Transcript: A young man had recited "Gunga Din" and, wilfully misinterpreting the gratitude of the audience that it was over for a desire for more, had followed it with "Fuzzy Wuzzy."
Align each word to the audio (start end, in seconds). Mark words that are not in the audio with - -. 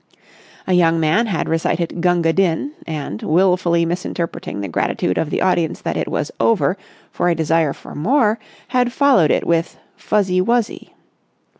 A 0.65 0.73
young 0.73 0.99
man 0.99 1.27
had 1.27 1.47
recited 1.47 2.01
"Gunga 2.01 2.33
Din" 2.33 2.71
and, 2.87 3.21
wilfully 3.21 3.85
misinterpreting 3.85 4.59
the 4.61 4.67
gratitude 4.67 5.19
of 5.19 5.29
the 5.29 5.43
audience 5.43 5.79
that 5.81 5.95
it 5.95 6.07
was 6.07 6.31
over 6.39 6.75
for 7.11 7.29
a 7.29 7.35
desire 7.35 7.71
for 7.71 7.93
more, 7.93 8.39
had 8.69 8.91
followed 8.93 9.29
it 9.29 9.45
with 9.45 9.77
"Fuzzy 9.95 10.41
Wuzzy." 10.41 10.95